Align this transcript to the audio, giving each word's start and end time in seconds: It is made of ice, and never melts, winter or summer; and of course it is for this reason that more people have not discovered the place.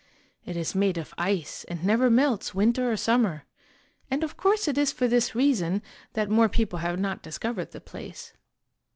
It 0.45 0.57
is 0.57 0.73
made 0.73 0.97
of 0.97 1.13
ice, 1.15 1.63
and 1.65 1.83
never 1.85 2.09
melts, 2.09 2.55
winter 2.55 2.91
or 2.91 2.97
summer; 2.97 3.45
and 4.09 4.23
of 4.23 4.35
course 4.35 4.67
it 4.67 4.75
is 4.75 4.91
for 4.91 5.07
this 5.07 5.35
reason 5.35 5.83
that 6.13 6.27
more 6.27 6.49
people 6.49 6.79
have 6.79 6.97
not 6.99 7.21
discovered 7.21 7.69
the 7.69 7.81
place. 7.81 8.33